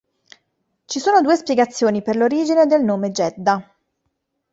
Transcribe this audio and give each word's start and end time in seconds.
Ci 0.85 0.99
sono 0.99 1.21
due 1.21 1.35
spiegazioni 1.35 2.01
per 2.01 2.15
l'origine 2.15 2.65
del 2.65 2.83
nome 2.83 3.11
"Gedda". 3.11 3.63